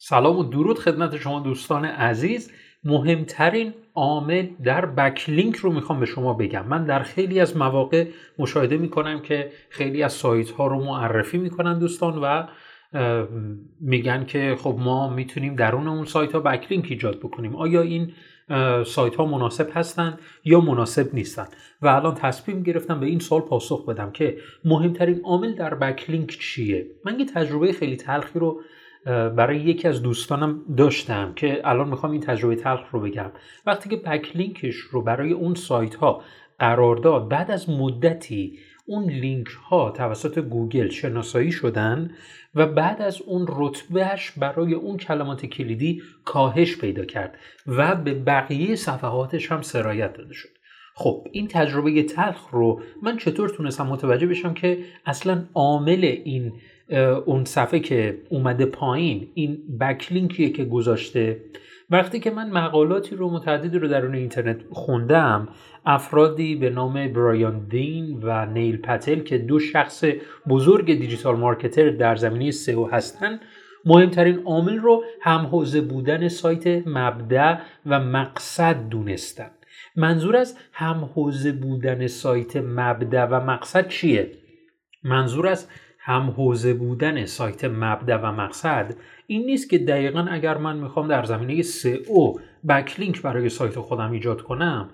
سلام 0.00 0.38
و 0.38 0.44
درود 0.44 0.78
خدمت 0.78 1.16
شما 1.16 1.40
دوستان 1.40 1.84
عزیز. 1.84 2.52
مهمترین 2.84 3.74
عامل 3.94 4.46
در 4.64 4.86
بکلینک 4.86 5.56
رو 5.56 5.72
می‌خوام 5.72 6.00
به 6.00 6.06
شما 6.06 6.34
بگم. 6.34 6.68
من 6.68 6.84
در 6.84 7.02
خیلی 7.02 7.40
از 7.40 7.56
مواقع 7.56 8.06
مشاهده 8.38 8.76
می‌کنم 8.76 9.20
که 9.20 9.50
خیلی 9.70 10.02
از 10.02 10.12
سایت 10.12 10.50
ها 10.50 10.66
رو 10.66 10.84
معرفی 10.84 11.38
می‌کنن 11.38 11.78
دوستان 11.78 12.18
و 12.22 12.46
میگن 13.80 14.24
که 14.24 14.56
خب 14.58 14.76
ما 14.78 15.14
می‌تونیم 15.14 15.54
درون 15.54 15.88
اون 15.88 16.04
سایت 16.04 16.32
ها 16.32 16.40
بکلینک 16.40 16.86
ایجاد 16.90 17.18
بکنیم. 17.18 17.56
آیا 17.56 17.80
این 17.80 18.12
سایت 18.84 19.16
ها 19.16 19.24
مناسب 19.24 19.68
هستند 19.74 20.18
یا 20.44 20.60
مناسب 20.60 21.14
نیستند 21.14 21.48
و 21.82 21.88
الان 21.88 22.14
تصمیم 22.14 22.62
گرفتم 22.62 23.00
به 23.00 23.06
این 23.06 23.18
سال 23.18 23.40
پاسخ 23.40 23.86
بدم 23.88 24.10
که 24.10 24.38
مهمترین 24.64 25.20
عامل 25.24 25.52
در 25.52 25.74
بکلینک 25.74 26.38
چیه؟ 26.38 26.86
من 27.04 27.20
یه 27.20 27.26
تجربه 27.26 27.72
خیلی 27.72 27.96
تلخی 27.96 28.38
رو 28.38 28.60
برای 29.08 29.60
یکی 29.60 29.88
از 29.88 30.02
دوستانم 30.02 30.60
داشتم 30.76 31.32
که 31.36 31.60
الان 31.64 31.88
می‌خوام 31.88 32.12
این 32.12 32.20
تجربه 32.20 32.56
تلخ 32.56 32.90
رو 32.90 33.00
بگم. 33.00 33.32
وقتی 33.66 33.88
که 33.88 33.96
backlink 33.96 34.58
ش 34.58 34.74
رو 34.74 35.02
برای 35.02 35.32
اون 35.32 35.54
سایت 35.54 35.94
ها 35.94 36.22
قرار 36.58 36.96
داد 36.96 37.28
بعد 37.28 37.50
از 37.50 37.70
مدتی 37.70 38.58
اون 38.86 39.04
لینک 39.10 39.46
ها 39.46 39.90
توسط 39.90 40.38
گوگل 40.38 40.88
شناسایی 40.88 41.52
شدن 41.52 42.10
و 42.54 42.66
بعد 42.66 43.02
از 43.02 43.22
اون 43.22 43.46
رتبه‌ش 43.48 44.30
برای 44.30 44.74
اون 44.74 44.96
کلمات 44.96 45.46
کلیدی 45.46 46.02
کاهش 46.24 46.76
پیدا 46.76 47.04
کرد 47.04 47.38
و 47.66 47.94
به 47.94 48.14
بقیه 48.14 48.76
صفحاتش 48.76 49.52
هم 49.52 49.62
سرایت 49.62 50.12
داده 50.12 50.34
شد. 50.34 50.48
خب 50.94 51.26
این 51.32 51.48
تجربه 51.48 52.02
تلخ 52.02 52.48
رو 52.50 52.82
من 53.02 53.16
چطور 53.16 53.48
تونستم 53.48 53.86
متوجه 53.86 54.26
بشم 54.26 54.54
که 54.54 54.78
اصلا 55.06 55.44
عامل 55.54 56.04
این 56.04 56.52
اون 57.24 57.44
صفحه 57.44 57.80
که 57.80 58.18
اومده 58.28 58.66
پایین 58.66 59.28
این 59.34 59.78
بکلینکیه 59.80 60.50
که 60.50 60.64
گذاشته. 60.64 61.40
وقتی 61.90 62.20
که 62.20 62.30
من 62.30 62.50
مقالاتی 62.50 63.16
رو 63.16 63.30
متعددی 63.30 63.78
رو 63.78 63.88
درون 63.88 64.14
اینترنت 64.14 64.60
خوندم 64.70 65.48
افرادی 65.86 66.56
به 66.56 66.70
نام 66.70 67.12
برایان 67.12 67.66
دین 67.68 68.20
و 68.22 68.46
نیل 68.46 68.76
پتل 68.76 69.20
که 69.20 69.38
دو 69.38 69.58
شخص 69.58 70.04
بزرگ 70.48 70.86
دیجیتال 70.86 71.36
مارکتر 71.36 71.90
در 71.90 72.16
زمینه 72.16 72.50
سئو 72.50 72.86
هستن 72.86 73.40
مهمترین 73.84 74.42
عامل 74.44 74.78
رو 74.78 75.04
همحوزه 75.20 75.80
بودن 75.80 76.28
سایت 76.28 76.86
مبدع 76.86 77.58
و 77.86 78.00
مقصد 78.00 78.88
دونستن. 78.88 79.50
منظور 79.96 80.36
از 80.36 80.56
همحوزه 80.72 81.52
بودن 81.52 82.06
سایت 82.06 82.56
مبدع 82.56 83.24
و 83.24 83.40
مقصد 83.40 83.88
چیه؟ 83.88 84.30
منظور 85.04 85.46
از 85.46 85.68
هم 85.98 86.30
حوزه 86.30 86.74
بودن 86.74 87.24
سایت 87.24 87.64
مبدع 87.64 88.16
و 88.16 88.32
مقصد 88.32 88.94
این 89.26 89.46
نیست 89.46 89.70
که 89.70 89.78
دقیقا 89.78 90.26
اگر 90.30 90.56
من 90.56 90.76
می‌خوام 90.76 91.08
در 91.08 91.24
زمینه 91.24 91.62
او 92.08 92.40
بکلینک 92.68 93.22
برای 93.22 93.48
سایت 93.48 93.78
خودم 93.78 94.10
ایجاد 94.10 94.42
کنم 94.42 94.90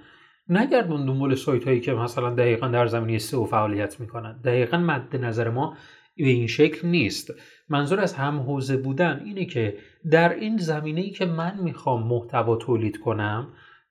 نگردون 0.49 1.07
دنبال 1.07 1.35
سایت 1.35 1.65
هایی 1.65 1.81
که 1.81 1.93
مثلا 1.93 2.31
دقیقا 2.31 2.69
در 2.69 2.87
زمینه 2.87 3.21
او 3.33 3.47
فعالیت 3.47 4.01
می‌کنن. 4.01 4.41
دقیقا 4.45 4.77
مد 4.77 5.17
نظر 5.17 5.51
ما 5.51 5.77
به 6.17 6.29
این 6.29 6.47
شکل 6.47 6.89
نیست. 6.89 7.35
منظور 7.69 8.01
از 8.01 8.15
هم 8.15 8.41
حوزه 8.41 8.77
بودن 8.77 9.23
اینه 9.25 9.45
که 9.45 9.77
در 10.11 10.35
این 10.35 10.57
زمینه 10.57 11.01
ای 11.01 11.11
که 11.11 11.27
من 11.27 11.59
می‌خوام 11.63 12.07
محتوا 12.07 12.57
تولید 12.57 13.01
کنم 13.01 13.49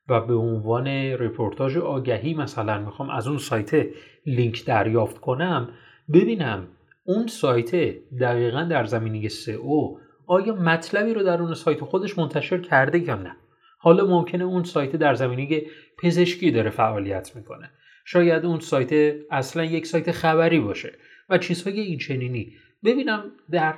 و 0.09 0.21
به 0.21 0.33
عنوان 0.33 0.87
رپورتاج 0.87 1.77
آگهی 1.77 2.33
مثلا 2.33 2.79
می‌خوام 2.79 3.09
از 3.09 3.27
اون 3.27 3.37
سایت 3.37 3.85
لینک 4.25 4.65
دریافت 4.65 5.17
کنم 5.17 5.69
ببینم 6.13 6.67
اون 7.05 7.27
سایت 7.27 7.75
دقیقا 8.19 8.63
در 8.63 8.85
زمینه 8.85 9.29
او 9.61 9.99
آیا 10.27 10.55
مطلبی 10.55 11.13
رو 11.13 11.23
در 11.23 11.41
اون 11.41 11.53
سایت 11.53 11.79
خودش 11.79 12.17
منتشر 12.17 12.57
کرده 12.57 12.99
یا 12.99 13.15
نه؟ 13.15 13.35
حالا 13.77 14.05
ممکنه 14.05 14.43
اون 14.43 14.63
سایت 14.63 14.95
در 14.95 15.13
زمینه 15.13 15.61
پزشکی 15.97 16.51
داره 16.51 16.69
فعالیت 16.69 17.35
می‌کنه. 17.35 17.71
شاید 18.05 18.45
اون 18.45 18.59
سایت 18.59 19.15
اصلا 19.31 19.63
یک 19.63 19.87
سایت 19.87 20.11
خبری 20.11 20.59
باشه 20.59 20.93
و 21.29 21.37
چیزهای 21.37 21.79
این 21.79 21.97
چنینی. 21.97 22.53
ببینم 22.83 23.31
در, 23.51 23.75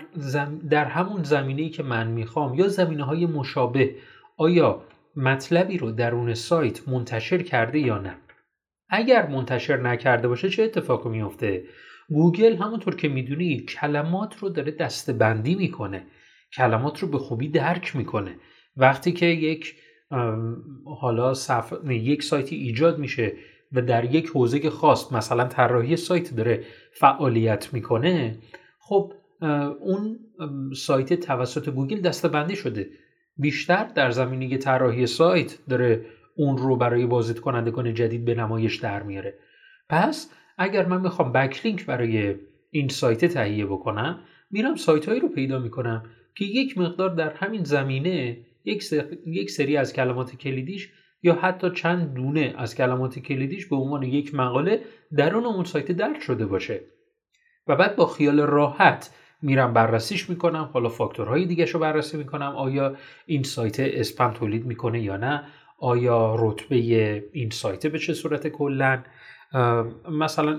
در 0.69 0.85
همون 0.85 1.23
زمینه 1.23 1.69
که 1.69 1.83
من 1.83 2.07
می‌خوام 2.07 2.55
یا 2.55 2.67
زمینه 2.67 3.03
های 3.03 3.25
مشابه 3.25 3.95
آیا 4.37 4.81
مطلبی 5.15 5.77
رو 5.77 5.91
درون 5.91 6.33
سایت 6.33 6.87
منتشر 6.87 7.41
کرده 7.41 7.79
یا 7.79 7.97
نه؟ 7.97 8.15
اگر 8.89 9.27
منتشر 9.27 9.77
نکرده 9.77 10.27
باشه 10.27 10.49
چه 10.49 10.63
اتفاقی 10.63 11.09
میفته 11.09 11.63
گوگل 12.09 12.55
همونطور 12.55 12.95
که 12.95 13.07
می‌دونی 13.07 13.59
کلمات 13.59 14.37
رو 14.39 14.49
داره 14.49 14.71
دسته‌بندی 14.71 15.55
می‌کنه. 15.55 16.03
کلمات 16.53 16.99
رو 16.99 17.07
به 17.07 17.17
خوبی 17.17 17.49
درک 17.49 17.95
می‌کنه. 17.95 18.35
وقتی 18.77 19.11
که 19.11 19.25
یک 19.25 19.75
حالا 20.99 21.33
صف... 21.33 21.73
یک 21.89 22.23
سایتی 22.23 22.55
ایجاد 22.55 22.99
میشه 22.99 23.33
و 23.71 23.81
در 23.81 24.15
یک 24.15 24.27
حوزه 24.27 24.69
خاص 24.69 25.11
مثلا 25.11 25.45
طراحی 25.45 25.95
سایت 25.95 26.35
داره 26.35 26.63
فعالیت 26.93 27.73
می‌کنه 27.73 28.37
خب 28.79 29.13
اون 29.79 30.19
سایت 30.75 31.13
توسط 31.13 31.69
گوگل 31.69 31.99
دسته‌بندی 32.01 32.55
شده. 32.55 32.89
بیشتر 33.37 33.83
در 33.95 34.11
زمینه 34.11 34.57
طراحی 34.57 35.07
سایت 35.07 35.57
داره 35.69 36.05
اون 36.37 36.57
رو 36.57 36.75
برای 36.75 37.05
بازدید 37.05 37.39
کنندگان 37.39 37.93
جدید 37.93 38.25
به 38.25 38.35
نمایش 38.35 38.75
در 38.75 39.03
میاره. 39.03 39.33
پس 39.89 40.31
اگر 40.57 40.85
من 40.85 41.01
می‌خوام 41.01 41.31
بکلینک 41.31 41.85
برای 41.85 42.35
این 42.71 42.87
سایت 42.87 43.25
تهیه 43.25 43.65
بکنم 43.65 44.19
میرم 44.51 44.75
سایت 44.75 45.05
هایی 45.05 45.19
رو 45.19 45.29
پیدا 45.29 45.59
می‌کنم 45.59 46.03
که 46.35 46.45
یک 46.45 46.77
مقدار 46.77 47.15
در 47.15 47.29
همین 47.29 47.63
زمینه 47.63 48.37
یک, 48.65 48.83
یک 49.25 49.51
سری 49.51 49.77
از 49.77 49.93
کلمات 49.93 50.35
کلیدیش 50.35 50.89
یا 51.23 51.33
حتی 51.33 51.71
چند 51.71 52.13
دونه 52.13 52.53
از 52.57 52.75
کلمات 52.75 53.19
کلیدیش 53.19 53.65
به 53.65 53.75
عنوان 53.75 54.03
یک 54.03 54.35
مقاله 54.35 54.81
درون 55.17 55.45
اون 55.45 55.63
سایت 55.63 55.91
درد 55.91 56.21
شده 56.21 56.45
باشه. 56.45 56.81
و 57.67 57.75
بعد 57.75 57.95
با 57.95 58.05
خیال 58.05 58.39
راحت 58.39 59.09
میرم 59.41 59.73
بررسیش 59.73 60.29
می‌کنم 60.29 60.69
حالا 60.73 60.89
فاکتورهای 60.89 61.45
دیگه 61.45 61.65
رو 61.65 61.79
بررسی 61.79 62.17
می‌کنم 62.17 62.55
آیا 62.55 62.95
این 63.25 63.43
سایت 63.43 63.79
اسپم 63.79 64.33
تولید 64.33 64.65
می‌کنه 64.65 65.01
یا 65.01 65.17
نه 65.17 65.43
آیا 65.79 66.35
رتبه 66.39 66.75
این 67.33 67.49
سایت 67.49 67.87
به 67.87 67.99
چه 67.99 68.13
صورت 68.13 68.47
کلا 68.47 69.03
مثلا 70.11 70.57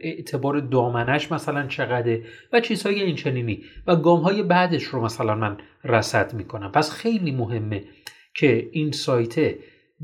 اعتبار 0.00 0.60
دامنش 0.60 1.32
مثلا 1.32 1.66
چقدره 1.66 2.22
و 2.52 2.60
چیزهای 2.60 3.02
این 3.02 3.16
چنینی. 3.16 3.62
و 3.86 3.96
گام 3.96 4.20
های 4.20 4.42
بعدش 4.42 4.84
رو 4.84 5.04
مثلا 5.04 5.34
من 5.34 5.56
رسد 5.84 6.34
می‌کنم. 6.34 6.72
پس 6.72 6.90
خیلی 6.92 7.32
مهمه 7.32 7.84
که 8.34 8.68
این 8.72 8.92
سایت 8.92 9.54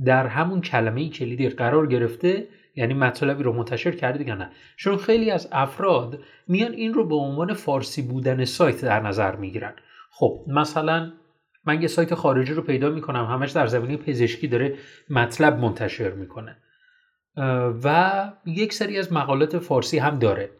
در 0.05 0.27
همون 0.27 0.61
کلمه 0.61 1.09
کلیدی 1.09 1.49
قرار 1.49 1.87
گرفته 1.87 2.49
یعنی 2.77 2.95
مطلبی 2.95 3.43
رو 3.43 3.53
منتشر 3.53 3.91
کرده 3.91 4.29
یا 4.29 4.35
نه. 4.35 4.51
چون 4.77 4.97
خیلی 4.97 5.31
از 5.31 5.49
افراد 5.53 6.19
میان 6.49 6.73
این 6.73 6.95
رو 6.95 7.09
به 7.09 7.15
عنوان 7.15 7.55
فارسی 7.55 8.03
بودن 8.03 8.45
سایت 8.45 8.85
در 8.85 9.01
نظر 9.01 9.37
می‌گیرن. 9.37 9.73
خب 10.11 10.45
مثلا 10.49 11.13
من 11.67 11.83
یه 11.83 11.89
سایت 11.89 12.15
خارجی 12.15 12.55
رو 12.55 12.63
پیدا 12.63 12.91
می‌کنم 12.91 13.25
همش 13.25 13.51
در 13.51 13.67
زمینه 13.67 13.97
پزشکی 13.97 14.49
داره 14.49 14.75
مطلب 15.11 15.59
منتشر 15.59 16.11
می‌کنه. 16.11 16.57
و 17.85 18.33
یک 18.47 18.73
سری 18.73 18.99
از 18.99 19.13
مقالات 19.13 19.59
فارسی 19.59 19.99
هم 19.99 20.19
داره. 20.19 20.51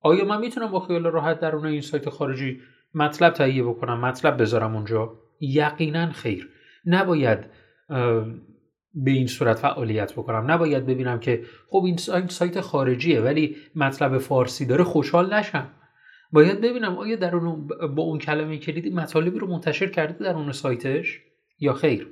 آیا 0.00 0.24
من 0.24 0.40
می‌تونم 0.40 0.70
با 0.70 0.80
خیال 0.80 1.04
راحت 1.04 1.40
در 1.40 1.56
اون 1.56 1.66
این 1.66 1.80
سایت 1.80 2.08
خارجی 2.08 2.60
مطلب 2.94 3.32
تهیه 3.32 3.62
بکنم 3.62 4.00
مطلب 4.00 4.40
بذارم 4.40 4.76
اونجا؟ 4.76 5.12
یقینا 5.40 6.12
خیر. 6.12 6.48
نباید 6.86 7.38
به 8.94 9.10
این 9.10 9.26
صورت 9.26 9.58
فعالیت 9.58 10.12
بکنم. 10.12 10.50
نباید 10.50 10.86
ببینم 10.86 11.20
که 11.20 11.42
خب 11.70 11.84
این 11.84 11.96
سایت 12.28 12.60
خارجیه 12.60 13.20
ولی 13.20 13.56
مطلب 13.76 14.18
فارسی 14.18 14.66
داره 14.66 14.84
خوشحال 14.84 15.34
نشم. 15.34 15.70
باید 16.32 16.60
ببینم 16.60 16.98
آیا 16.98 17.16
در 17.16 17.36
اون 17.36 17.66
با 17.94 18.02
اون 18.02 18.18
کلمه 18.18 18.58
کلیدی 18.58 18.90
مطالبی 18.90 19.38
رو 19.38 19.46
منتشر 19.46 19.86
کرده 19.86 20.24
در 20.24 20.34
اون 20.34 20.52
سایتش 20.52 21.20
یا 21.58 21.72
خیر. 21.72 22.08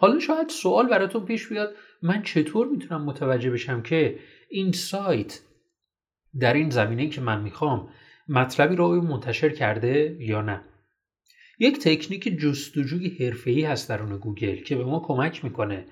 حالا 0.00 0.18
شاید 0.18 0.48
سوال 0.48 0.88
براتون 0.88 1.24
پیش 1.24 1.48
بیاد 1.48 1.74
من 2.02 2.22
چطور 2.22 2.66
می‌تونم 2.66 3.04
متوجه 3.04 3.50
بشم 3.50 3.82
که 3.82 4.18
این 4.50 4.72
سایت 4.72 5.40
در 6.40 6.54
این 6.54 6.70
زمینه 6.70 7.08
که 7.08 7.20
من 7.20 7.42
می‌خوام 7.42 7.88
مطلبی 8.28 8.76
رو 8.76 9.00
منتشر 9.02 9.48
کرده 9.48 10.16
یا 10.20 10.42
نه؟ 10.42 10.60
یک 11.58 11.78
تکنیک 11.78 12.38
جستجوی 12.38 13.08
حرفه‌ای 13.08 13.62
هست 13.62 13.88
درون 13.88 14.18
گوگل 14.18 14.56
که 14.56 14.76
به 14.76 14.84
ما 14.84 15.00
کمک 15.00 15.44
می‌کنه. 15.44 15.84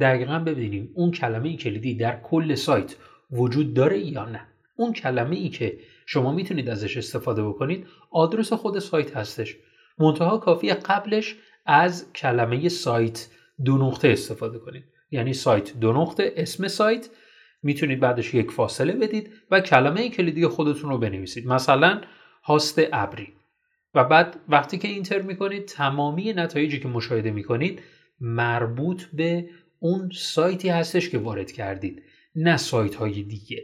دقیقا 0.00 0.38
ببینیم 0.38 0.90
اون 0.94 1.10
کلمه 1.10 1.48
ای 1.48 1.56
کلیدی 1.56 1.94
در 1.94 2.20
کل 2.20 2.54
سایت 2.54 2.96
وجود 3.30 3.74
داره 3.74 3.98
یا 3.98 4.24
نه. 4.24 4.40
اون 4.76 4.92
کلمه 4.92 5.36
ای 5.36 5.48
که 5.48 5.78
شما 6.06 6.32
می‌تونید 6.32 6.68
ازش 6.68 6.96
استفاده 6.96 7.42
بکنید 7.42 7.86
آدرس 8.10 8.52
خود 8.52 8.78
سایت 8.78 9.16
هستش. 9.16 9.56
منتها 9.98 10.38
کافی 10.38 10.72
قبلش 10.72 11.36
از 11.68 12.12
کلمه 12.12 12.68
سایت 12.68 13.28
دو 13.64 13.78
نقطه 13.78 14.08
استفاده 14.08 14.58
کنید. 14.58 14.84
یعنی 15.10 15.32
سایت 15.32 15.78
دو 15.78 15.92
نقطه 15.92 16.32
اسم 16.36 16.68
سایت. 16.68 17.08
می‌تونید 17.62 18.00
بعدش 18.00 18.34
یک 18.34 18.50
فاصله 18.50 18.92
بدید 18.92 19.30
و 19.50 19.60
کلمه 19.60 20.08
کلیدی 20.08 20.46
خودتون 20.46 20.90
رو 20.90 20.98
بنویسید. 20.98 21.46
مثلا 21.46 22.00
هاست 22.44 22.80
ابری. 22.92 23.32
و 23.94 24.04
بعد 24.04 24.40
وقتی 24.48 24.78
که 24.78 24.88
اینتر 24.88 25.22
می‌کنید 25.22 25.64
تمامی 25.64 26.32
نتایجی 26.32 26.80
که 26.80 26.88
مشاهده 26.88 27.30
می‌کنید 27.30 27.82
مربوط 28.20 29.02
به 29.12 29.48
اون 29.78 30.10
سایتی 30.14 30.68
هستش 30.68 31.10
که 31.10 31.18
وارد 31.18 31.52
کردید 31.52 32.02
نه 32.34 32.56
سایت 32.56 32.94
های 32.94 33.22
دیگه. 33.22 33.62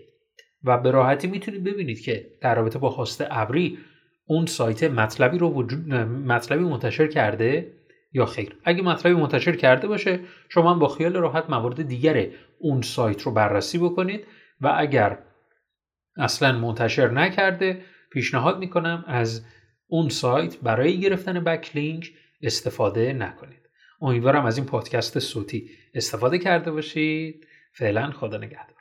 و 0.65 0.79
به 0.79 0.91
راحتی 0.91 1.27
می‌تونید 1.27 1.65
ببینید 1.65 2.00
که 2.00 2.31
در 2.41 2.55
رابطه 2.55 2.79
با 2.79 2.89
هاست 2.89 3.25
ابری 3.31 3.79
اون 4.27 4.47
سایت 4.47 4.85
مطلبی 4.85 5.39
رو 5.39 5.49
وجود 5.49 5.95
مطلبی 6.05 6.65
منتشر 6.65 7.07
کرده 7.07 7.73
یا 8.14 8.26
خیر. 8.26 8.56
اگه 8.64 8.82
مطلبی 8.82 9.14
منتشر 9.14 9.56
کرده 9.56 9.88
باشه 9.88 10.20
شما 10.49 10.75
با 10.75 10.88
خیال 10.88 11.12
راحت 11.12 11.50
موارد 11.50 11.88
دیگر 11.88 12.26
اون 12.58 12.82
سایت 12.82 13.22
رو 13.22 13.32
بررسی 13.32 13.78
بکنید 13.78 14.26
و 14.61 14.75
اگر 14.76 15.19
اصلا 16.16 16.58
منتشر 16.58 17.11
نکرده 17.11 17.82
پیشنهاد 18.12 18.58
می‌کنم 18.58 19.05
از 19.06 19.44
اون 19.87 20.08
سایت 20.08 20.56
برای 20.61 21.00
گرفتن 21.00 21.44
بکلینک 21.44 22.12
استفاده 22.43 23.12
نکنید. 23.12 23.61
امیدوارم 24.00 24.46
از 24.46 24.58
این 24.58 24.66
پادکست 24.66 25.19
صوتی 25.19 25.70
استفاده 25.94 26.38
کرده 26.38 26.70
باشید. 26.70 27.46
فعلا 27.72 28.11
خدا 28.11 28.37
نگهدار. 28.37 28.74